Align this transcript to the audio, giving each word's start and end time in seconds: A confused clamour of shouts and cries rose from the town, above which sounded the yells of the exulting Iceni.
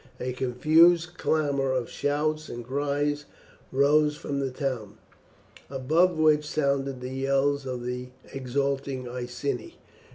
A 0.19 0.33
confused 0.33 1.15
clamour 1.19 1.71
of 1.73 1.87
shouts 1.87 2.49
and 2.49 2.65
cries 2.65 3.25
rose 3.71 4.17
from 4.17 4.39
the 4.39 4.49
town, 4.49 4.97
above 5.69 6.17
which 6.17 6.43
sounded 6.43 7.01
the 7.01 7.13
yells 7.13 7.67
of 7.67 7.85
the 7.85 8.07
exulting 8.33 9.07
Iceni. 9.07 9.75